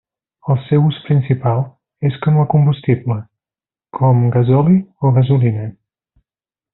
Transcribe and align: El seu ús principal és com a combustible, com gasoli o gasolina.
El 0.51 0.55
seu 0.67 0.85
ús 0.91 0.95
principal 1.09 1.59
és 2.09 2.17
com 2.25 2.39
a 2.43 2.47
combustible, 2.55 3.17
com 4.01 4.25
gasoli 4.37 4.77
o 5.11 5.17
gasolina. 5.23 5.69